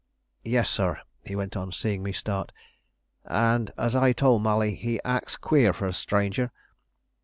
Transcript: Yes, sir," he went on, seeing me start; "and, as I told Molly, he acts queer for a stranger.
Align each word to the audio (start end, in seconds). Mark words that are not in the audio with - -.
Yes, 0.43 0.67
sir," 0.67 0.99
he 1.23 1.35
went 1.35 1.55
on, 1.55 1.71
seeing 1.71 2.01
me 2.01 2.11
start; 2.11 2.51
"and, 3.23 3.71
as 3.77 3.95
I 3.95 4.13
told 4.13 4.41
Molly, 4.41 4.73
he 4.73 4.99
acts 5.03 5.37
queer 5.37 5.73
for 5.73 5.85
a 5.85 5.93
stranger. 5.93 6.51